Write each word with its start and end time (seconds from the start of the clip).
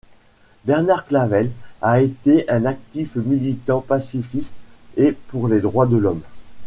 Bernard 0.65 1.05
Clavel 1.05 1.51
a 1.83 2.01
été 2.01 2.49
un 2.49 2.65
actif 2.65 3.17
militant 3.17 3.81
pacifiste 3.81 4.55
et 4.97 5.11
pour 5.27 5.47
les 5.47 5.59
droits 5.59 5.85
de 5.85 5.97
l’Homme. 5.97 6.23